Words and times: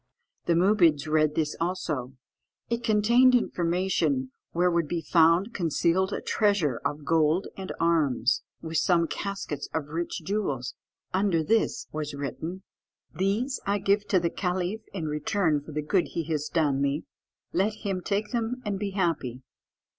The 0.45 0.53
Moobids 0.55 1.05
read 1.05 1.35
this 1.35 1.55
also. 1.61 2.13
It 2.71 2.83
contained 2.83 3.35
information 3.35 4.31
where 4.51 4.71
would 4.71 4.87
be 4.87 5.03
found 5.03 5.53
concealed 5.53 6.11
a 6.11 6.21
treasure 6.21 6.81
of 6.83 7.05
gold 7.05 7.45
and 7.55 7.71
arms, 7.79 8.41
with 8.63 8.77
some 8.77 9.05
caskets 9.07 9.69
of 9.75 9.89
rich 9.89 10.23
jewels; 10.23 10.73
under 11.13 11.43
this 11.43 11.85
was 11.91 12.15
written 12.15 12.63
"These 13.13 13.59
I 13.67 13.77
give 13.77 14.07
to 14.07 14.19
the 14.19 14.31
caliph 14.31 14.81
in 14.91 15.05
return 15.05 15.61
for 15.61 15.71
the 15.71 15.83
good 15.83 16.07
he 16.07 16.23
has 16.31 16.49
done 16.51 16.81
me; 16.81 17.03
let 17.53 17.73
him 17.83 18.01
take 18.01 18.31
them 18.31 18.63
and 18.65 18.79
be 18.79 18.93
happy." 18.93 19.43